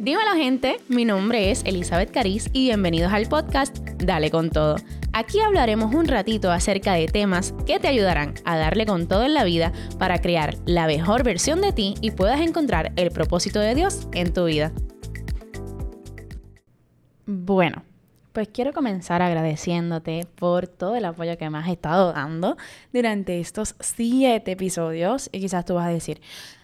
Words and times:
Dímelo 0.00 0.34
gente, 0.34 0.76
mi 0.86 1.04
nombre 1.04 1.50
es 1.50 1.64
Elizabeth 1.64 2.12
Cariz 2.12 2.48
y 2.52 2.66
bienvenidos 2.66 3.12
al 3.12 3.28
podcast 3.28 3.78
Dale 3.96 4.30
con 4.30 4.50
todo. 4.50 4.76
Aquí 5.12 5.40
hablaremos 5.40 5.92
un 5.92 6.06
ratito 6.06 6.52
acerca 6.52 6.92
de 6.92 7.08
temas 7.08 7.52
que 7.66 7.80
te 7.80 7.88
ayudarán 7.88 8.34
a 8.44 8.56
darle 8.56 8.86
con 8.86 9.08
todo 9.08 9.24
en 9.24 9.34
la 9.34 9.42
vida 9.42 9.72
para 9.98 10.20
crear 10.20 10.54
la 10.66 10.86
mejor 10.86 11.24
versión 11.24 11.60
de 11.60 11.72
ti 11.72 11.94
y 12.00 12.12
puedas 12.12 12.40
encontrar 12.40 12.92
el 12.94 13.10
propósito 13.10 13.58
de 13.58 13.74
Dios 13.74 14.06
en 14.12 14.32
tu 14.32 14.44
vida. 14.44 14.70
Bueno, 17.26 17.82
pues 18.38 18.50
quiero 18.52 18.72
comenzar 18.72 19.20
agradeciéndote 19.20 20.24
por 20.36 20.68
todo 20.68 20.94
el 20.94 21.06
apoyo 21.06 21.36
que 21.36 21.50
me 21.50 21.58
has 21.58 21.66
estado 21.66 22.12
dando 22.12 22.56
durante 22.92 23.40
estos 23.40 23.74
siete 23.80 24.52
episodios. 24.52 25.28
Y 25.32 25.40
quizás 25.40 25.64
tú 25.64 25.74
vas 25.74 25.88
a 25.88 25.90
decir, 25.90 26.20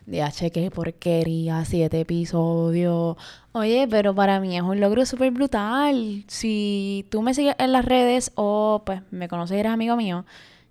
DH, 0.07 0.51
qué 0.53 0.71
porquería, 0.71 1.65
siete 1.65 2.01
episodios. 2.01 3.17
Oye, 3.53 3.87
pero 3.89 4.15
para 4.15 4.41
mí 4.41 4.57
es 4.57 4.63
un 4.63 4.81
logro 4.81 5.07
súper 5.07 5.31
brutal. 5.31 6.25
Si 6.27 7.07
tú 7.11 7.23
me 7.23 7.35
sigues 7.35 7.55
en 7.59 7.73
las 7.73 7.85
redes 7.85 8.33
o 8.35 8.83
pues 8.85 9.01
me 9.11 9.29
conoces 9.29 9.57
y 9.57 9.61
eres 9.61 9.73
amigo 9.73 9.97
mío, 9.97 10.25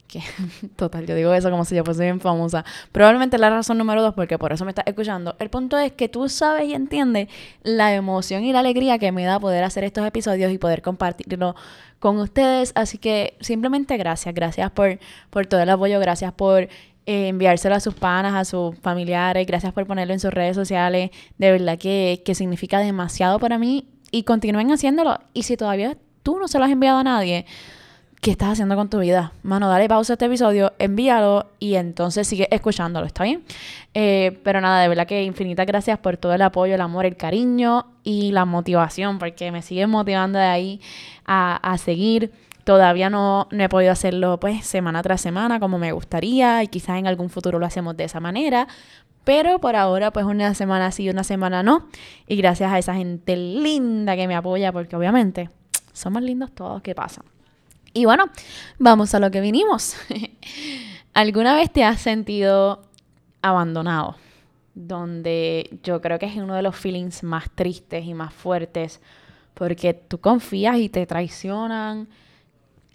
que 0.08 0.22
total, 0.76 1.06
yo 1.06 1.16
digo 1.16 1.34
eso 1.34 1.50
como 1.50 1.66
si 1.66 1.76
yo 1.76 1.84
fuese 1.84 2.04
bien 2.04 2.20
famosa. 2.20 2.64
Probablemente 2.92 3.38
la 3.38 3.50
razón 3.50 3.78
número 3.78 4.02
dos, 4.02 4.14
porque 4.14 4.38
por 4.38 4.54
eso 4.54 4.66
me 4.66 4.72
estás 4.72 4.86
escuchando. 4.88 5.36
El 5.40 5.50
punto 5.50 5.78
es 5.78 5.92
que 5.92 6.10
tú 6.10 6.30
sabes 6.30 6.68
y 6.68 6.74
entiendes 6.74 7.30
la 7.64 7.94
emoción 7.94 8.44
y 8.44 8.54
la 8.54 8.60
alegría 8.60 9.00
que 9.00 9.12
me 9.12 9.24
da 9.24 9.40
poder 9.40 9.64
hacer 9.64 9.84
estos 9.84 10.06
episodios 10.06 10.52
y 10.52 10.58
poder 10.58 10.82
compartirlo 10.82 11.56
con 12.00 12.18
ustedes. 12.20 12.72
Así 12.76 12.98
que 12.98 13.38
simplemente 13.40 13.98
gracias, 13.98 14.34
gracias 14.36 14.72
por, 14.72 15.00
por 15.30 15.46
todo 15.46 15.62
el 15.62 15.70
apoyo, 15.70 16.00
gracias 16.00 16.34
por 16.34 16.64
eh, 17.06 17.28
enviárselo 17.28 17.76
a 17.76 17.80
sus 17.80 17.96
panas, 17.96 18.34
a 18.34 18.46
sus 18.46 18.78
familiares, 18.80 19.46
gracias 19.46 19.74
por 19.74 19.86
ponerlo 19.86 20.14
en 20.14 20.20
sus 20.20 20.34
redes 20.34 20.56
sociales. 20.56 21.12
De 21.38 21.52
verdad 21.52 21.78
que, 21.78 22.22
que 22.24 22.36
significa 22.36 22.80
demasiado 22.80 23.40
para 23.40 23.58
mí 23.58 23.88
y 24.12 24.24
continúen 24.24 24.72
haciéndolo. 24.72 25.20
Y 25.34 25.44
si 25.44 25.58
todavía 25.58 25.98
tú 26.22 26.40
no 26.40 26.48
se 26.48 26.60
lo 26.60 26.66
has 26.66 26.72
enviado 26.72 27.00
a 27.00 27.04
nadie, 27.04 27.46
¿qué 28.24 28.32
estás 28.32 28.54
haciendo 28.54 28.78
con 28.78 28.90
tu 28.90 29.00
vida? 29.00 29.34
Mano, 29.44 29.68
dale 29.68 29.90
pausa 29.90 30.14
a 30.14 30.16
este 30.16 30.26
episodio, 30.28 30.72
envíalo 30.80 31.48
y 31.60 31.76
entonces 31.76 32.26
sigue 32.26 32.48
escuchándolo, 32.56 33.06
¿está 33.06 33.26
bien? 33.26 33.44
Eh, 33.94 34.40
pero 34.46 34.62
nada, 34.62 34.82
de 34.82 34.88
verdad 34.88 35.06
que 35.06 35.24
infinitas 35.24 35.66
gracias 35.66 36.00
por 36.00 36.16
todo 36.16 36.34
el 36.34 36.42
apoyo, 36.42 36.74
el 36.74 36.80
amor, 36.80 37.06
el 37.06 37.18
cariño 37.18 37.86
y 38.02 38.32
la 38.32 38.46
motivación, 38.46 39.20
porque 39.20 39.52
me 39.52 39.62
siguen 39.62 39.90
motivando 39.90 40.40
de 40.40 40.46
ahí 40.46 40.82
a, 41.26 41.58
a 41.58 41.78
seguir. 41.78 42.32
Todavía 42.64 43.10
no, 43.10 43.50
no, 43.52 43.62
he 43.62 43.68
podido 43.68 43.92
hacerlo 43.92 44.40
pues 44.40 44.66
semana 44.66 45.04
tras 45.04 45.20
semana 45.20 45.60
como 45.60 45.78
me 45.78 45.92
gustaría 45.92 46.64
y 46.64 46.70
quizás 46.70 46.98
en 47.00 47.08
algún 47.08 47.30
futuro 47.30 47.60
lo 47.60 47.66
hacemos 47.66 47.98
de 47.98 48.06
esa 48.06 48.22
manera. 48.22 48.70
Pero 49.26 49.60
por 49.60 49.76
ahora 49.76 50.12
pues 50.12 50.26
una 50.26 50.54
semana 50.54 50.94
sí 50.94 51.04
y 51.04 51.10
una 51.10 51.26
semana 51.26 51.62
no. 51.62 51.90
Y 52.26 52.38
gracias 52.38 52.72
a 52.72 52.80
esa 52.80 52.94
gente 52.94 53.36
linda 53.36 54.16
que 54.16 54.30
me 54.30 54.36
apoya 54.36 54.72
porque 54.72 54.96
obviamente 54.96 55.50
somos 55.92 56.22
lindos 56.24 56.54
todos, 56.54 56.82
¿qué 56.82 56.96
pasa? 56.96 57.22
Y 57.94 58.06
bueno, 58.06 58.26
vamos 58.80 59.14
a 59.14 59.20
lo 59.20 59.30
que 59.32 59.42
vinimos. 59.42 59.96
¿Alguna 61.14 61.56
vez 61.56 61.72
te 61.72 61.84
has 61.84 62.02
sentido 62.02 62.82
abandonado? 63.42 64.16
Donde 64.74 65.70
yo 65.84 66.02
creo 66.02 66.18
que 66.18 66.26
es 66.26 66.36
uno 66.36 66.56
de 66.56 66.64
los 66.64 66.76
feelings 66.76 67.22
más 67.24 67.52
tristes 67.52 68.06
y 68.06 68.14
más 68.14 68.34
fuertes 68.34 69.00
porque 69.54 69.94
tú 69.94 70.20
confías 70.20 70.78
y 70.78 70.90
te 70.90 71.06
traicionan. 71.06 72.08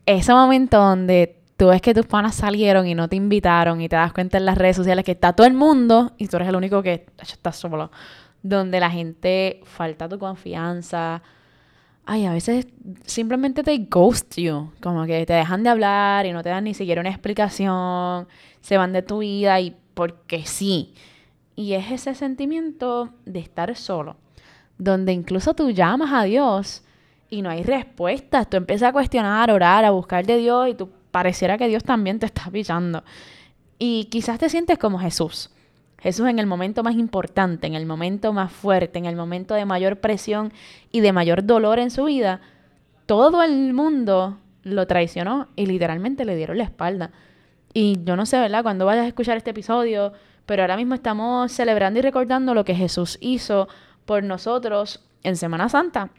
Ese 0.07 0.33
momento 0.33 0.79
donde 0.79 1.37
tú 1.57 1.69
ves 1.69 1.81
que 1.81 1.95
tus 1.95 2.07
panas 2.07 2.35
salieron 2.35 2.87
y 2.87 2.95
no 2.95 3.09
te 3.09 3.17
invitaron 3.17 3.81
y 3.81 3.89
te 3.89 3.97
das 3.97 4.13
cuenta 4.13 4.39
en 4.39 4.47
las 4.47 4.59
redes 4.59 4.77
sociales 4.77 5.05
que 5.05 5.13
está 5.13 5.33
todo 5.33 5.47
el 5.47 5.55
mundo 5.55 6.13
y 6.19 6.29
tú 6.29 6.37
eres 6.37 6.49
el 6.49 6.57
único 6.57 6.83
que 6.83 7.07
está 7.21 7.53
solo. 7.53 7.91
Donde 8.43 8.81
la 8.81 8.91
gente 8.91 9.61
falta 9.65 10.09
tu 10.09 10.19
confianza, 10.19 11.23
ay, 12.11 12.25
a 12.25 12.33
veces 12.33 12.67
simplemente 13.05 13.63
te 13.63 13.77
ghost 13.77 14.37
you, 14.39 14.73
como 14.81 15.05
que 15.05 15.27
te 15.27 15.35
dejan 15.35 15.63
de 15.63 15.69
hablar 15.69 16.25
y 16.25 16.33
no 16.33 16.43
te 16.43 16.49
dan 16.49 16.65
ni 16.65 16.73
siquiera 16.73 17.03
una 17.03 17.11
explicación, 17.11 18.27
se 18.63 18.79
van 18.79 18.95
de 18.95 19.03
tu 19.03 19.19
vida 19.19 19.61
y 19.61 19.77
porque 19.93 20.47
sí. 20.47 20.95
Y 21.55 21.75
es 21.75 21.91
ese 21.91 22.15
sentimiento 22.15 23.11
de 23.27 23.41
estar 23.41 23.77
solo, 23.77 24.17
donde 24.79 25.13
incluso 25.13 25.53
tú 25.53 25.71
llamas 25.71 26.11
a 26.15 26.23
Dios 26.23 26.83
y 27.29 27.43
no 27.43 27.51
hay 27.51 27.63
respuestas, 27.63 28.49
tú 28.49 28.57
empiezas 28.57 28.89
a 28.89 28.93
cuestionar, 28.93 29.51
a 29.51 29.55
orar, 29.55 29.85
a 29.85 29.91
buscar 29.91 30.25
de 30.25 30.39
Dios 30.39 30.71
y 30.71 30.75
tú 30.75 30.89
pareciera 31.11 31.59
que 31.59 31.69
Dios 31.69 31.85
también 31.85 32.19
te 32.19 32.25
está 32.25 32.51
pillando. 32.51 33.05
Y 33.79 34.07
quizás 34.07 34.39
te 34.39 34.49
sientes 34.49 34.79
como 34.79 34.99
Jesús 34.99 35.51
Jesús 36.01 36.29
en 36.29 36.39
el 36.39 36.47
momento 36.47 36.83
más 36.83 36.95
importante, 36.95 37.67
en 37.67 37.75
el 37.75 37.85
momento 37.85 38.33
más 38.33 38.53
fuerte, 38.53 38.99
en 38.99 39.07
el 39.07 39.17
momento 39.17 39.55
de 39.55 39.65
mayor 39.65 39.99
presión 39.99 40.53
y 40.93 41.01
de 41.01 41.13
mayor 41.13 41.45
dolor 41.45 41.79
en 41.79 41.91
su 41.91 42.05
vida, 42.05 42.41
todo 43.07 43.43
el 43.43 43.75
mundo 43.75 44.39
lo 44.63 44.87
traicionó 44.87 45.49
y 45.57 45.67
literalmente 45.67 46.25
le 46.25 46.37
dieron 46.37 46.59
la 46.59 46.65
espalda. 46.65 47.11
Y 47.75 47.99
yo 48.05 48.17
no 48.17 48.27
sé, 48.27 48.39
¿verdad? 48.39 48.63
Cuando 48.63 48.87
vayas 48.87 49.05
a 49.05 49.09
escuchar 49.09 49.37
este 49.37 49.51
episodio, 49.51 50.13
pero 50.47 50.63
ahora 50.63 50.77
mismo 50.77 50.95
estamos 50.95 51.51
celebrando 51.53 51.99
y 51.99 52.03
recordando 52.03 52.55
lo 52.55 52.65
que 52.65 52.75
Jesús 52.75 53.19
hizo 53.21 53.69
por 54.07 54.23
nosotros 54.23 55.05
en 55.23 55.37
Semana 55.37 55.69
Santa. 55.69 56.11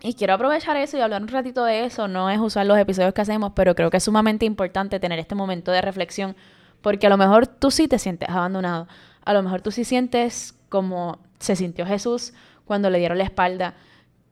Y 0.00 0.14
quiero 0.14 0.34
aprovechar 0.34 0.76
eso 0.76 0.96
y 0.96 1.00
hablar 1.00 1.22
un 1.22 1.28
ratito 1.28 1.64
de 1.64 1.84
eso. 1.84 2.08
No 2.08 2.30
es 2.30 2.38
usar 2.38 2.66
los 2.66 2.78
episodios 2.78 3.12
que 3.12 3.20
hacemos, 3.20 3.52
pero 3.54 3.74
creo 3.74 3.90
que 3.90 3.98
es 3.98 4.04
sumamente 4.04 4.46
importante 4.46 5.00
tener 5.00 5.18
este 5.18 5.34
momento 5.34 5.70
de 5.70 5.82
reflexión, 5.82 6.36
porque 6.80 7.08
a 7.08 7.10
lo 7.10 7.16
mejor 7.16 7.46
tú 7.46 7.70
sí 7.70 7.88
te 7.88 7.98
sientes 7.98 8.28
abandonado 8.28 8.88
a 9.28 9.34
lo 9.34 9.42
mejor 9.42 9.60
tú 9.60 9.70
sí 9.70 9.84
sientes 9.84 10.54
como 10.70 11.18
se 11.38 11.54
sintió 11.54 11.84
Jesús 11.84 12.32
cuando 12.64 12.88
le 12.88 12.98
dieron 12.98 13.18
la 13.18 13.24
espalda, 13.24 13.74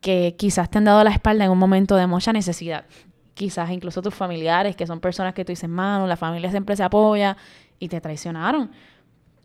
que 0.00 0.36
quizás 0.38 0.70
te 0.70 0.78
han 0.78 0.84
dado 0.84 1.04
la 1.04 1.10
espalda 1.10 1.44
en 1.44 1.50
un 1.50 1.58
momento 1.58 1.96
de 1.96 2.06
mucha 2.06 2.32
necesidad. 2.32 2.86
Quizás 3.34 3.68
incluso 3.70 4.00
tus 4.00 4.14
familiares, 4.14 4.74
que 4.74 4.86
son 4.86 5.00
personas 5.00 5.34
que 5.34 5.44
tú 5.44 5.52
dices, 5.52 5.68
mano, 5.68 6.06
la 6.06 6.16
familia 6.16 6.50
siempre 6.50 6.76
se 6.76 6.82
apoya 6.82 7.36
y 7.78 7.88
te 7.88 8.00
traicionaron. 8.00 8.70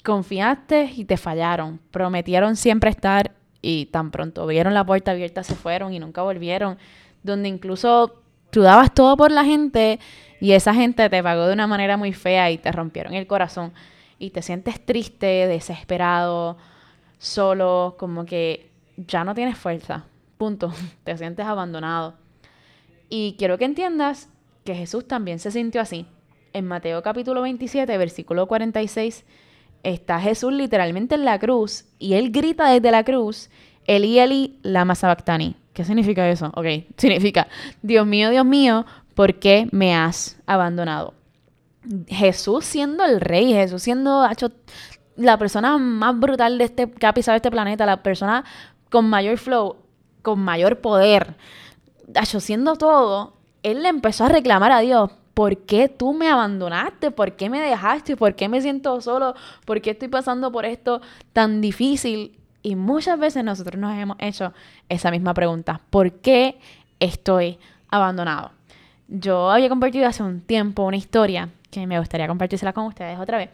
Confiaste 0.05 0.89
y 0.95 1.03
te 1.03 1.17
fallaron. 1.17 1.81
Prometieron 1.91 2.55
siempre 2.55 2.89
estar 2.89 3.31
y 3.61 3.87
tan 3.87 4.09
pronto 4.09 4.47
vieron 4.47 4.73
la 4.73 4.85
puerta 4.85 5.11
abierta 5.11 5.43
se 5.43 5.55
fueron 5.55 5.91
y 5.91 5.99
nunca 5.99 6.21
volvieron. 6.21 6.77
Donde 7.23 7.49
incluso 7.49 8.21
tú 8.51 8.61
dabas 8.61 8.93
todo 8.93 9.17
por 9.17 9.31
la 9.31 9.43
gente 9.43 9.99
y 10.39 10.53
esa 10.53 10.73
gente 10.73 11.09
te 11.09 11.21
pagó 11.21 11.47
de 11.47 11.53
una 11.53 11.67
manera 11.67 11.97
muy 11.97 12.13
fea 12.13 12.51
y 12.51 12.57
te 12.57 12.71
rompieron 12.71 13.13
el 13.15 13.27
corazón 13.27 13.73
y 14.21 14.29
te 14.29 14.43
sientes 14.43 14.79
triste, 14.85 15.47
desesperado, 15.47 16.55
solo, 17.17 17.95
como 17.97 18.23
que 18.23 18.69
ya 18.95 19.23
no 19.23 19.33
tienes 19.33 19.57
fuerza. 19.57 20.05
Punto. 20.37 20.71
Te 21.03 21.17
sientes 21.17 21.45
abandonado. 21.45 22.13
Y 23.09 23.35
quiero 23.39 23.57
que 23.57 23.65
entiendas 23.65 24.29
que 24.63 24.75
Jesús 24.75 25.07
también 25.07 25.39
se 25.39 25.49
sintió 25.49 25.81
así. 25.81 26.05
En 26.53 26.67
Mateo 26.67 27.01
capítulo 27.01 27.41
27, 27.41 27.97
versículo 27.97 28.47
46, 28.47 29.25
está 29.81 30.19
Jesús 30.19 30.53
literalmente 30.53 31.15
en 31.15 31.25
la 31.25 31.39
cruz 31.39 31.85
y 31.97 32.13
él 32.13 32.31
grita 32.31 32.69
desde 32.69 32.91
la 32.91 33.03
cruz, 33.03 33.49
Eli 33.87 34.19
Eli 34.19 34.59
lama 34.61 34.93
sabactani. 34.93 35.55
¿Qué 35.73 35.83
significa 35.83 36.29
eso? 36.29 36.51
Ok, 36.55 36.67
significa, 36.97 37.47
Dios 37.81 38.05
mío, 38.05 38.29
Dios 38.29 38.45
mío, 38.45 38.85
¿por 39.15 39.39
qué 39.39 39.67
me 39.71 39.95
has 39.95 40.39
abandonado? 40.45 41.15
Jesús 42.07 42.65
siendo 42.65 43.03
el 43.03 43.19
rey, 43.21 43.53
Jesús 43.53 43.83
siendo 43.83 44.29
hecho, 44.29 44.51
la 45.15 45.37
persona 45.37 45.77
más 45.77 46.19
brutal 46.19 46.57
de 46.57 46.65
este, 46.65 46.89
que 46.89 47.05
ha 47.05 47.13
pisado 47.13 47.35
este 47.35 47.51
planeta, 47.51 47.85
la 47.85 48.03
persona 48.03 48.43
con 48.89 49.09
mayor 49.09 49.37
flow, 49.37 49.77
con 50.21 50.39
mayor 50.39 50.79
poder, 50.79 51.35
hecho, 52.13 52.39
siendo 52.39 52.75
todo, 52.75 53.33
él 53.63 53.83
le 53.83 53.89
empezó 53.89 54.25
a 54.25 54.29
reclamar 54.29 54.71
a 54.71 54.79
Dios, 54.79 55.11
¿por 55.33 55.57
qué 55.57 55.87
tú 55.87 56.13
me 56.13 56.29
abandonaste? 56.29 57.11
¿Por 57.11 57.35
qué 57.35 57.49
me 57.49 57.61
dejaste? 57.61 58.17
¿Por 58.17 58.35
qué 58.35 58.49
me 58.49 58.61
siento 58.61 58.99
solo? 59.01 59.33
¿Por 59.65 59.81
qué 59.81 59.91
estoy 59.91 60.07
pasando 60.07 60.51
por 60.51 60.65
esto 60.65 61.01
tan 61.33 61.61
difícil? 61.61 62.37
Y 62.63 62.75
muchas 62.75 63.17
veces 63.17 63.43
nosotros 63.43 63.79
nos 63.79 63.97
hemos 63.97 64.17
hecho 64.19 64.53
esa 64.89 65.09
misma 65.09 65.33
pregunta, 65.33 65.81
¿por 65.89 66.11
qué 66.13 66.59
estoy 66.99 67.57
abandonado? 67.89 68.51
Yo 69.07 69.49
había 69.49 69.69
compartido 69.69 70.07
hace 70.07 70.23
un 70.23 70.41
tiempo 70.41 70.83
una 70.83 70.97
historia 70.97 71.49
que 71.71 71.87
me 71.87 71.97
gustaría 71.97 72.27
compartírsela 72.27 72.73
con 72.73 72.85
ustedes 72.85 73.17
otra 73.17 73.37
vez. 73.37 73.49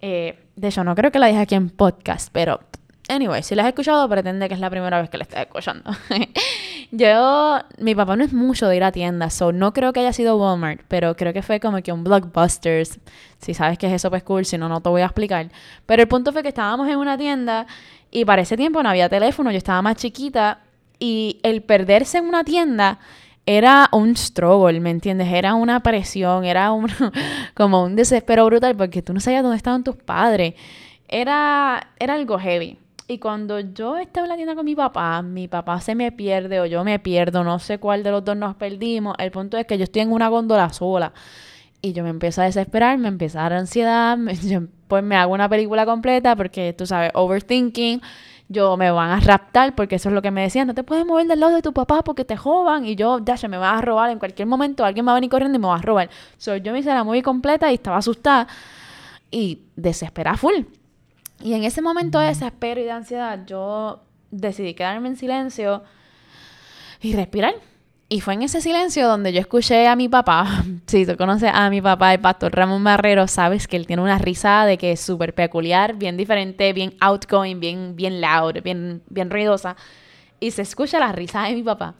Eh, 0.00 0.38
de 0.56 0.68
hecho, 0.68 0.84
no 0.84 0.94
creo 0.94 1.10
que 1.10 1.18
la 1.18 1.26
dije 1.26 1.40
aquí 1.40 1.54
en 1.54 1.70
podcast, 1.70 2.30
pero 2.32 2.60
anyway, 3.08 3.42
si 3.42 3.54
la 3.54 3.62
has 3.62 3.68
escuchado, 3.68 4.08
pretende 4.08 4.48
que 4.48 4.54
es 4.54 4.60
la 4.60 4.70
primera 4.70 5.00
vez 5.00 5.10
que 5.10 5.18
la 5.18 5.22
estás 5.22 5.40
escuchando. 5.40 5.90
Yo, 6.90 7.60
mi 7.78 7.94
papá 7.94 8.16
no 8.16 8.24
es 8.24 8.32
mucho 8.32 8.66
de 8.66 8.76
ir 8.76 8.84
a 8.84 8.92
tiendas, 8.92 9.34
so 9.34 9.52
no 9.52 9.72
creo 9.72 9.92
que 9.92 10.00
haya 10.00 10.12
sido 10.12 10.36
Walmart, 10.36 10.82
pero 10.88 11.14
creo 11.16 11.32
que 11.32 11.42
fue 11.42 11.60
como 11.60 11.82
que 11.82 11.92
un 11.92 12.02
Blockbusters. 12.02 12.98
Si 13.38 13.54
sabes 13.54 13.78
qué 13.78 13.86
es 13.86 13.92
eso, 13.92 14.10
pues 14.10 14.22
cool, 14.22 14.44
si 14.44 14.58
no, 14.58 14.68
no 14.68 14.80
te 14.80 14.88
voy 14.88 15.02
a 15.02 15.06
explicar. 15.06 15.50
Pero 15.86 16.02
el 16.02 16.08
punto 16.08 16.32
fue 16.32 16.42
que 16.42 16.48
estábamos 16.48 16.88
en 16.88 16.96
una 16.96 17.16
tienda 17.16 17.66
y 18.10 18.24
para 18.24 18.42
ese 18.42 18.56
tiempo 18.56 18.82
no 18.82 18.88
había 18.88 19.08
teléfono, 19.08 19.50
yo 19.50 19.58
estaba 19.58 19.82
más 19.82 19.96
chiquita 19.96 20.60
y 20.98 21.38
el 21.42 21.62
perderse 21.62 22.18
en 22.18 22.26
una 22.26 22.44
tienda 22.44 22.98
era 23.56 23.88
un 23.90 24.16
struggle, 24.16 24.78
¿me 24.78 24.90
entiendes? 24.90 25.26
Era 25.26 25.54
una 25.54 25.80
presión, 25.80 26.44
era 26.44 26.70
un, 26.70 26.86
como 27.54 27.82
un 27.82 27.96
desespero 27.96 28.46
brutal 28.46 28.76
porque 28.76 29.02
tú 29.02 29.12
no 29.12 29.18
sabías 29.18 29.42
dónde 29.42 29.56
estaban 29.56 29.82
tus 29.82 29.96
padres. 29.96 30.54
Era, 31.08 31.90
era 31.98 32.14
algo 32.14 32.38
heavy. 32.38 32.78
Y 33.08 33.18
cuando 33.18 33.58
yo 33.58 33.96
estaba 33.98 34.26
en 34.26 34.28
la 34.28 34.36
tienda 34.36 34.54
con 34.54 34.64
mi 34.64 34.76
papá, 34.76 35.20
mi 35.22 35.48
papá 35.48 35.80
se 35.80 35.96
me 35.96 36.12
pierde 36.12 36.60
o 36.60 36.66
yo 36.66 36.84
me 36.84 37.00
pierdo, 37.00 37.42
no 37.42 37.58
sé 37.58 37.78
cuál 37.78 38.04
de 38.04 38.12
los 38.12 38.24
dos 38.24 38.36
nos 38.36 38.54
perdimos. 38.54 39.16
El 39.18 39.32
punto 39.32 39.56
es 39.58 39.66
que 39.66 39.78
yo 39.78 39.82
estoy 39.82 40.02
en 40.02 40.12
una 40.12 40.28
góndola 40.28 40.72
sola. 40.72 41.12
Y 41.82 41.92
yo 41.92 42.04
me 42.04 42.10
empiezo 42.10 42.42
a 42.42 42.44
desesperar, 42.44 42.98
me 42.98 43.08
empieza 43.08 43.40
a 43.40 43.42
dar 43.44 43.54
ansiedad, 43.54 44.16
pues 44.86 45.02
me 45.02 45.16
hago 45.16 45.34
una 45.34 45.48
película 45.48 45.84
completa 45.86 46.36
porque 46.36 46.72
tú 46.72 46.86
sabes, 46.86 47.10
overthinking, 47.14 48.00
yo 48.50 48.76
me 48.76 48.90
van 48.90 49.10
a 49.10 49.20
raptar 49.20 49.76
porque 49.76 49.94
eso 49.94 50.08
es 50.08 50.14
lo 50.14 50.22
que 50.22 50.32
me 50.32 50.42
decían, 50.42 50.66
no 50.66 50.74
te 50.74 50.82
puedes 50.82 51.06
mover 51.06 51.24
del 51.28 51.38
lado 51.38 51.54
de 51.54 51.62
tu 51.62 51.72
papá 51.72 52.02
porque 52.02 52.24
te 52.24 52.36
joban 52.36 52.84
y 52.84 52.96
yo, 52.96 53.20
ya 53.20 53.36
se 53.36 53.46
me 53.46 53.56
van 53.56 53.76
a 53.76 53.80
robar 53.80 54.10
en 54.10 54.18
cualquier 54.18 54.48
momento, 54.48 54.84
alguien 54.84 55.04
me 55.04 55.10
va 55.10 55.12
a 55.12 55.14
venir 55.14 55.30
corriendo 55.30 55.56
y 55.56 55.60
me 55.60 55.68
va 55.68 55.76
a 55.76 55.82
robar. 55.82 56.10
So, 56.36 56.56
yo 56.56 56.72
me 56.72 56.80
hice 56.80 56.92
la 56.92 57.04
muy 57.04 57.22
completa 57.22 57.70
y 57.70 57.74
estaba 57.74 57.98
asustada 57.98 58.48
y 59.30 59.60
desesperada 59.76 60.36
full. 60.36 60.64
Y 61.40 61.54
en 61.54 61.62
ese 61.62 61.80
momento 61.80 62.18
de 62.18 62.26
desespero 62.26 62.80
y 62.80 62.84
de 62.84 62.90
ansiedad, 62.90 63.38
yo 63.46 64.00
decidí 64.32 64.74
quedarme 64.74 65.08
en 65.08 65.16
silencio 65.16 65.84
y 67.00 67.14
respirar. 67.14 67.54
Y 68.12 68.22
fue 68.22 68.34
en 68.34 68.42
ese 68.42 68.60
silencio 68.60 69.06
donde 69.06 69.32
yo 69.32 69.38
escuché 69.38 69.86
a 69.86 69.94
mi 69.94 70.08
papá. 70.08 70.64
Si 70.86 71.06
tú 71.06 71.16
conoces 71.16 71.52
a 71.54 71.70
mi 71.70 71.80
papá, 71.80 72.12
el 72.12 72.18
pastor 72.18 72.52
Ramón 72.52 72.82
Barrero, 72.82 73.28
sabes 73.28 73.68
que 73.68 73.76
él 73.76 73.86
tiene 73.86 74.02
una 74.02 74.18
risa 74.18 74.64
de 74.64 74.76
que 74.76 74.90
es 74.90 75.00
súper 75.00 75.32
peculiar, 75.32 75.94
bien 75.94 76.16
diferente, 76.16 76.72
bien 76.72 76.92
outgoing, 76.98 77.60
bien, 77.60 77.94
bien 77.94 78.20
loud, 78.20 78.60
bien, 78.64 79.00
bien 79.08 79.30
ruidosa. 79.30 79.76
Y 80.40 80.50
se 80.50 80.62
escucha 80.62 80.98
la 80.98 81.12
risa 81.12 81.44
de 81.44 81.54
mi 81.54 81.62
papá. 81.62 81.94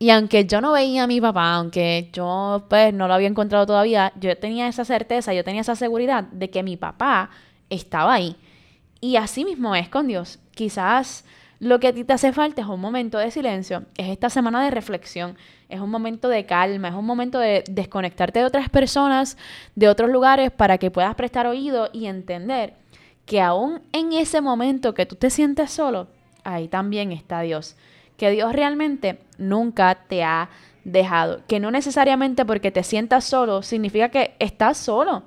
Y 0.00 0.10
aunque 0.10 0.44
yo 0.44 0.60
no 0.60 0.72
veía 0.72 1.04
a 1.04 1.06
mi 1.06 1.20
papá, 1.20 1.54
aunque 1.54 2.10
yo 2.12 2.66
pues 2.68 2.92
no 2.92 3.06
lo 3.06 3.14
había 3.14 3.28
encontrado 3.28 3.64
todavía, 3.64 4.12
yo 4.16 4.36
tenía 4.36 4.66
esa 4.66 4.84
certeza, 4.84 5.32
yo 5.32 5.44
tenía 5.44 5.60
esa 5.60 5.76
seguridad 5.76 6.24
de 6.24 6.50
que 6.50 6.64
mi 6.64 6.76
papá 6.76 7.30
estaba 7.70 8.14
ahí. 8.14 8.34
Y 9.00 9.14
así 9.14 9.44
mismo 9.44 9.76
es 9.76 9.88
con 9.88 10.08
Dios. 10.08 10.40
Quizás 10.56 11.24
lo 11.60 11.80
que 11.80 11.88
a 11.88 11.92
ti 11.92 12.04
te 12.04 12.12
hace 12.12 12.32
falta 12.32 12.62
es 12.62 12.68
un 12.68 12.80
momento 12.80 13.18
de 13.18 13.30
silencio, 13.30 13.84
es 13.96 14.08
esta 14.08 14.30
semana 14.30 14.62
de 14.62 14.70
reflexión, 14.70 15.36
es 15.68 15.80
un 15.80 15.90
momento 15.90 16.28
de 16.28 16.46
calma, 16.46 16.88
es 16.88 16.94
un 16.94 17.06
momento 17.06 17.38
de 17.38 17.64
desconectarte 17.70 18.40
de 18.40 18.44
otras 18.44 18.68
personas, 18.68 19.38
de 19.74 19.88
otros 19.88 20.10
lugares, 20.10 20.50
para 20.50 20.78
que 20.78 20.90
puedas 20.90 21.14
prestar 21.14 21.46
oído 21.46 21.90
y 21.92 22.06
entender 22.06 22.74
que 23.26 23.40
aún 23.40 23.80
en 23.92 24.12
ese 24.12 24.40
momento 24.40 24.94
que 24.94 25.06
tú 25.06 25.16
te 25.16 25.30
sientes 25.30 25.70
solo, 25.70 26.08
ahí 26.44 26.68
también 26.68 27.12
está 27.12 27.40
Dios. 27.40 27.76
Que 28.16 28.30
Dios 28.30 28.52
realmente 28.52 29.18
nunca 29.38 29.94
te 30.06 30.22
ha 30.22 30.50
dejado. 30.84 31.40
Que 31.48 31.58
no 31.58 31.70
necesariamente 31.70 32.44
porque 32.44 32.70
te 32.70 32.82
sientas 32.82 33.24
solo 33.24 33.62
significa 33.62 34.10
que 34.10 34.34
estás 34.38 34.76
solo. 34.76 35.24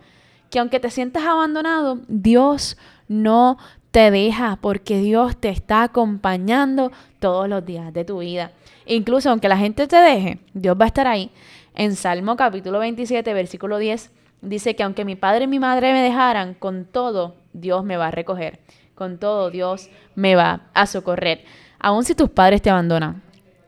Que 0.49 0.59
aunque 0.59 0.79
te 0.79 0.91
sientas 0.91 1.25
abandonado, 1.25 1.99
Dios 2.07 2.77
no 3.07 3.57
te 3.97 4.11
deja 4.11 4.59
porque 4.61 4.99
Dios 4.99 5.37
te 5.37 5.49
está 5.49 5.81
acompañando 5.81 6.91
todos 7.17 7.49
los 7.49 7.65
días 7.65 7.91
de 7.93 8.05
tu 8.05 8.19
vida. 8.19 8.51
Incluso 8.85 9.31
aunque 9.31 9.49
la 9.49 9.57
gente 9.57 9.87
te 9.87 9.95
deje, 9.95 10.37
Dios 10.53 10.77
va 10.79 10.85
a 10.85 10.89
estar 10.89 11.07
ahí. 11.07 11.31
En 11.73 11.95
Salmo 11.95 12.35
capítulo 12.35 12.77
27, 12.77 13.33
versículo 13.33 13.79
10, 13.79 14.11
dice 14.43 14.75
que 14.75 14.83
aunque 14.83 15.03
mi 15.03 15.15
padre 15.15 15.45
y 15.45 15.47
mi 15.47 15.57
madre 15.57 15.93
me 15.93 16.03
dejaran, 16.03 16.53
con 16.53 16.85
todo 16.85 17.37
Dios 17.53 17.83
me 17.83 17.97
va 17.97 18.09
a 18.09 18.11
recoger. 18.11 18.59
Con 18.93 19.17
todo 19.17 19.49
Dios 19.49 19.89
me 20.13 20.35
va 20.35 20.67
a 20.75 20.85
socorrer. 20.85 21.43
Aun 21.79 22.03
si 22.03 22.13
tus 22.13 22.29
padres 22.29 22.61
te 22.61 22.69
abandonan, 22.69 23.23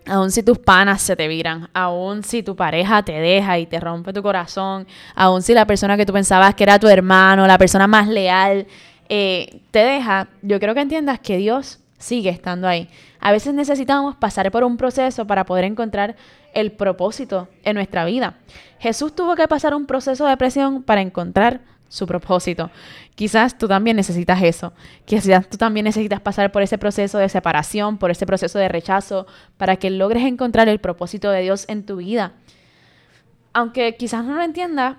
aun 0.06 0.30
si 0.30 0.44
tus 0.44 0.60
panas 0.60 1.02
se 1.02 1.16
te 1.16 1.28
viran, 1.28 1.70
aun 1.74 2.22
si 2.22 2.44
tu 2.44 2.56
pareja 2.56 3.02
te 3.02 3.14
deja 3.14 3.58
y 3.58 3.66
te 3.66 3.80
rompe 3.80 4.14
tu 4.14 4.22
corazón, 4.22 4.86
aun 5.16 5.42
si 5.42 5.56
la 5.56 5.66
persona 5.66 5.98
que 5.98 6.06
tú 6.06 6.14
pensabas 6.14 6.54
que 6.54 6.66
era 6.66 6.78
tu 6.78 6.88
hermano, 6.88 7.48
la 7.48 7.58
persona 7.58 7.88
más 7.88 8.08
leal, 8.08 8.68
eh, 9.10 9.62
te 9.72 9.80
deja, 9.80 10.30
yo 10.42 10.60
creo 10.60 10.74
que 10.74 10.82
entiendas 10.82 11.20
que 11.20 11.38
Dios 11.38 11.80
sigue 11.98 12.30
estando 12.30 12.68
ahí. 12.68 12.90
A 13.20 13.32
veces 13.32 13.54
necesitamos 13.54 14.16
pasar 14.16 14.50
por 14.52 14.64
un 14.64 14.78
proceso 14.78 15.28
para 15.28 15.46
poder 15.46 15.66
encontrar 15.66 16.16
el 16.54 16.72
propósito 16.72 17.50
en 17.64 17.76
nuestra 17.76 18.06
vida. 18.06 18.38
Jesús 18.80 19.14
tuvo 19.14 19.36
que 19.36 19.48
pasar 19.48 19.76
un 19.76 19.86
proceso 19.86 20.26
de 20.26 20.38
presión 20.38 20.84
para 20.84 21.02
encontrar 21.02 21.62
su 21.90 22.08
propósito. 22.08 22.72
Quizás 23.16 23.58
tú 23.58 23.68
también 23.68 23.98
necesitas 23.98 24.42
eso. 24.42 24.74
Quizás 25.06 25.50
tú 25.50 25.58
también 25.58 25.84
necesitas 25.84 26.22
pasar 26.22 26.52
por 26.52 26.62
ese 26.62 26.78
proceso 26.78 27.18
de 27.18 27.28
separación, 27.28 27.98
por 27.98 28.12
ese 28.12 28.26
proceso 28.26 28.58
de 28.60 28.70
rechazo, 28.70 29.28
para 29.58 29.76
que 29.76 29.90
logres 29.90 30.24
encontrar 30.24 30.70
el 30.70 30.80
propósito 30.80 31.30
de 31.32 31.42
Dios 31.42 31.66
en 31.68 31.86
tu 31.86 31.98
vida. 31.98 32.34
Aunque 33.54 33.98
quizás 33.98 34.24
no 34.24 34.36
lo 34.36 34.44
entiendas, 34.44 34.98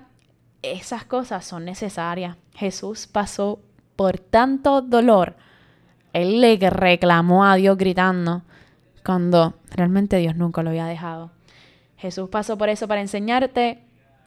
esas 0.61 1.05
cosas 1.05 1.45
son 1.45 1.65
necesarias. 1.65 2.37
Jesús 2.53 3.07
pasó 3.07 3.59
por 3.95 4.19
tanto 4.19 4.81
dolor, 4.81 5.35
él 6.13 6.41
le 6.41 6.57
reclamó 6.69 7.45
a 7.45 7.55
Dios 7.55 7.77
gritando 7.77 8.43
cuando 9.05 9.55
realmente 9.71 10.17
Dios 10.17 10.35
nunca 10.35 10.63
lo 10.63 10.69
había 10.69 10.85
dejado. 10.85 11.31
Jesús 11.97 12.29
pasó 12.29 12.57
por 12.57 12.69
eso 12.69 12.87
para 12.87 13.01
enseñarte 13.01 13.83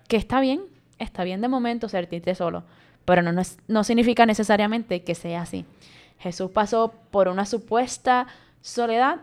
que 0.09 0.17
está 0.17 0.41
bien, 0.41 0.63
está 0.99 1.25
bien 1.25 1.41
de 1.41 1.49
momento 1.49 1.89
sentirte 1.89 2.35
solo, 2.35 2.65
pero 3.05 3.23
no, 3.23 3.43
no 3.69 3.85
significa 3.85 4.27
necesariamente 4.27 5.03
que 5.03 5.15
sea 5.15 5.43
así. 5.43 5.65
Jesús 6.19 6.51
pasó 6.51 6.95
por 7.11 7.29
una 7.29 7.45
supuesta 7.45 8.27
soledad 8.61 9.19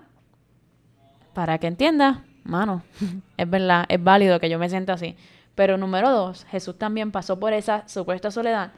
para 1.33 1.57
que 1.57 1.67
entiendas, 1.67 2.19
mano, 2.43 2.83
es 3.37 3.49
verdad, 3.49 3.85
es 3.87 4.03
válido 4.03 4.39
que 4.39 4.49
yo 4.49 4.59
me 4.59 4.69
sienta 4.69 4.93
así. 4.93 5.15
Pero 5.55 5.77
número 5.77 6.11
dos, 6.11 6.45
Jesús 6.45 6.77
también 6.77 7.11
pasó 7.11 7.39
por 7.39 7.53
esa 7.53 7.87
supuesta 7.87 8.31
soledad 8.31 8.71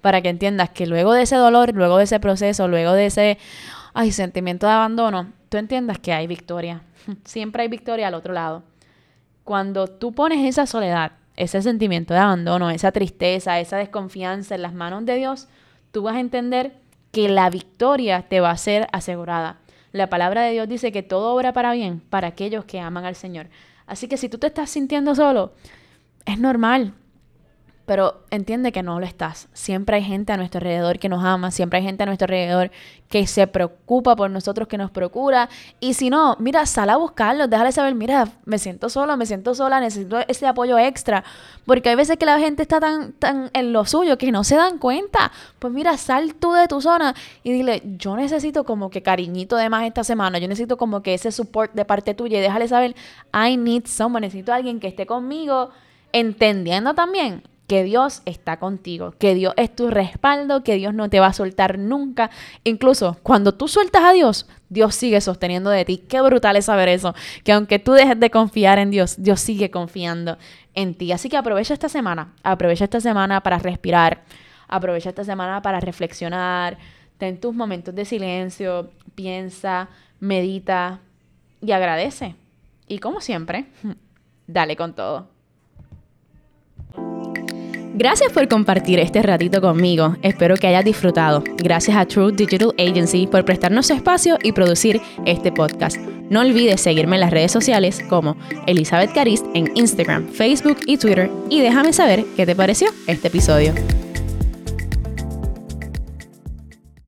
para 0.00 0.22
que 0.22 0.28
entiendas 0.28 0.70
que 0.70 0.86
luego 0.86 1.12
de 1.12 1.22
ese 1.22 1.36
dolor, 1.36 1.74
luego 1.74 1.98
de 1.98 2.04
ese 2.04 2.20
proceso, 2.20 2.68
luego 2.68 2.92
de 2.92 3.06
ese 3.06 3.38
ay, 3.96 4.12
sentimiento 4.12 4.66
de 4.66 4.72
abandono, 4.72 5.32
tú 5.48 5.56
entiendas 5.56 5.98
que 5.98 6.12
hay 6.12 6.26
victoria. 6.26 6.82
Siempre 7.24 7.62
hay 7.62 7.68
victoria 7.68 8.08
al 8.08 8.14
otro 8.14 8.34
lado. 8.34 8.62
Cuando 9.42 9.86
tú 9.86 10.12
pones 10.12 10.46
esa 10.46 10.66
soledad, 10.66 11.12
ese 11.36 11.62
sentimiento 11.62 12.12
de 12.12 12.20
abandono, 12.20 12.68
esa 12.70 12.92
tristeza, 12.92 13.58
esa 13.58 13.78
desconfianza 13.78 14.54
en 14.54 14.62
las 14.62 14.74
manos 14.74 15.06
de 15.06 15.16
Dios, 15.16 15.48
tú 15.92 16.02
vas 16.02 16.16
a 16.16 16.20
entender 16.20 16.74
que 17.10 17.30
la 17.30 17.48
victoria 17.48 18.22
te 18.28 18.40
va 18.40 18.50
a 18.50 18.56
ser 18.58 18.86
asegurada. 18.92 19.60
La 19.92 20.10
palabra 20.10 20.42
de 20.42 20.52
Dios 20.52 20.68
dice 20.68 20.92
que 20.92 21.02
todo 21.02 21.34
obra 21.34 21.54
para 21.54 21.72
bien 21.72 22.00
para 22.00 22.28
aquellos 22.28 22.66
que 22.66 22.80
aman 22.80 23.06
al 23.06 23.14
Señor. 23.14 23.48
Así 23.86 24.08
que 24.08 24.18
si 24.18 24.28
tú 24.28 24.36
te 24.36 24.48
estás 24.48 24.68
sintiendo 24.68 25.14
solo, 25.14 25.54
es 26.26 26.38
normal. 26.38 26.92
Pero 27.86 28.24
entiende 28.30 28.72
que 28.72 28.82
no 28.82 28.98
lo 28.98 29.06
estás. 29.06 29.48
Siempre 29.52 29.96
hay 29.96 30.02
gente 30.02 30.32
a 30.32 30.36
nuestro 30.36 30.58
alrededor 30.58 30.98
que 30.98 31.08
nos 31.08 31.24
ama, 31.24 31.52
siempre 31.52 31.78
hay 31.78 31.84
gente 31.84 32.02
a 32.02 32.06
nuestro 32.06 32.24
alrededor 32.24 32.72
que 33.08 33.28
se 33.28 33.46
preocupa 33.46 34.16
por 34.16 34.28
nosotros, 34.28 34.66
que 34.66 34.76
nos 34.76 34.90
procura. 34.90 35.48
Y 35.78 35.94
si 35.94 36.10
no, 36.10 36.36
mira, 36.40 36.66
sal 36.66 36.90
a 36.90 36.96
buscarlos, 36.96 37.48
déjale 37.48 37.70
saber, 37.70 37.94
mira, 37.94 38.28
me 38.44 38.58
siento 38.58 38.88
sola, 38.88 39.16
me 39.16 39.24
siento 39.24 39.54
sola, 39.54 39.78
necesito 39.78 40.18
ese 40.26 40.48
apoyo 40.48 40.76
extra. 40.78 41.22
Porque 41.64 41.90
hay 41.90 41.94
veces 41.94 42.16
que 42.16 42.26
la 42.26 42.40
gente 42.40 42.62
está 42.62 42.80
tan, 42.80 43.12
tan 43.12 43.50
en 43.52 43.72
lo 43.72 43.84
suyo 43.84 44.18
que 44.18 44.32
no 44.32 44.42
se 44.42 44.56
dan 44.56 44.78
cuenta. 44.78 45.30
Pues 45.60 45.72
mira, 45.72 45.96
sal 45.96 46.34
tú 46.34 46.54
de 46.54 46.66
tu 46.66 46.80
zona 46.80 47.14
y 47.44 47.52
dile, 47.52 47.82
yo 47.84 48.16
necesito 48.16 48.64
como 48.64 48.90
que 48.90 49.02
cariñito 49.02 49.54
de 49.54 49.70
más 49.70 49.84
esta 49.84 50.02
semana, 50.02 50.38
yo 50.38 50.48
necesito 50.48 50.76
como 50.76 51.02
que 51.02 51.14
ese 51.14 51.30
support 51.30 51.72
de 51.72 51.84
parte 51.84 52.14
tuya 52.14 52.38
y 52.38 52.40
déjale 52.40 52.66
saber, 52.66 52.96
I 53.32 53.56
need 53.56 53.86
someone, 53.86 54.26
necesito 54.26 54.52
alguien 54.52 54.80
que 54.80 54.88
esté 54.88 55.06
conmigo, 55.06 55.70
entendiendo 56.12 56.92
también 56.94 57.44
que 57.66 57.82
Dios 57.82 58.22
está 58.26 58.58
contigo, 58.58 59.14
que 59.18 59.34
Dios 59.34 59.52
es 59.56 59.74
tu 59.74 59.90
respaldo, 59.90 60.62
que 60.62 60.76
Dios 60.76 60.94
no 60.94 61.10
te 61.10 61.20
va 61.20 61.28
a 61.28 61.32
soltar 61.32 61.78
nunca. 61.78 62.30
Incluso 62.64 63.18
cuando 63.22 63.54
tú 63.54 63.66
sueltas 63.66 64.04
a 64.04 64.12
Dios, 64.12 64.46
Dios 64.68 64.94
sigue 64.94 65.20
sosteniendo 65.20 65.70
de 65.70 65.84
ti. 65.84 65.98
Qué 65.98 66.20
brutal 66.20 66.56
es 66.56 66.66
saber 66.66 66.88
eso, 66.88 67.14
que 67.44 67.52
aunque 67.52 67.78
tú 67.78 67.92
dejes 67.92 68.18
de 68.18 68.30
confiar 68.30 68.78
en 68.78 68.90
Dios, 68.90 69.16
Dios 69.18 69.40
sigue 69.40 69.70
confiando 69.70 70.38
en 70.74 70.94
ti. 70.94 71.10
Así 71.12 71.28
que 71.28 71.36
aprovecha 71.36 71.74
esta 71.74 71.88
semana, 71.88 72.34
aprovecha 72.42 72.84
esta 72.84 73.00
semana 73.00 73.42
para 73.42 73.58
respirar, 73.58 74.22
aprovecha 74.68 75.08
esta 75.08 75.24
semana 75.24 75.60
para 75.62 75.80
reflexionar, 75.80 76.78
ten 77.18 77.40
tus 77.40 77.54
momentos 77.54 77.94
de 77.94 78.04
silencio, 78.04 78.90
piensa, 79.14 79.88
medita 80.20 81.00
y 81.60 81.72
agradece. 81.72 82.36
Y 82.86 82.98
como 83.00 83.20
siempre, 83.20 83.66
dale 84.46 84.76
con 84.76 84.94
todo. 84.94 85.35
Gracias 87.96 88.30
por 88.30 88.46
compartir 88.46 88.98
este 88.98 89.22
ratito 89.22 89.62
conmigo. 89.62 90.16
Espero 90.20 90.56
que 90.56 90.66
hayas 90.66 90.84
disfrutado. 90.84 91.42
Gracias 91.56 91.96
a 91.96 92.04
True 92.04 92.30
Digital 92.30 92.74
Agency 92.78 93.26
por 93.26 93.46
prestarnos 93.46 93.90
espacio 93.90 94.38
y 94.42 94.52
producir 94.52 95.00
este 95.24 95.50
podcast. 95.50 95.96
No 96.28 96.40
olvides 96.40 96.82
seguirme 96.82 97.16
en 97.16 97.20
las 97.20 97.30
redes 97.30 97.52
sociales 97.52 98.02
como 98.10 98.36
Elizabeth 98.66 99.14
Carist 99.14 99.46
en 99.54 99.74
Instagram, 99.74 100.28
Facebook 100.28 100.76
y 100.84 100.98
Twitter 100.98 101.30
y 101.48 101.62
déjame 101.62 101.94
saber 101.94 102.26
qué 102.36 102.44
te 102.44 102.54
pareció 102.54 102.88
este 103.06 103.28
episodio. 103.28 103.72